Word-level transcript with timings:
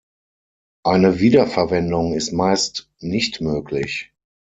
Eine 0.83 1.19
Wiederverwendung 1.19 2.15
ist 2.15 2.31
meist 2.31 2.89
nicht 3.01 3.39
möglich. 3.39 4.11